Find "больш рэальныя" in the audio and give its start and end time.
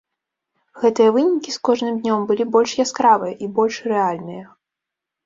3.59-4.45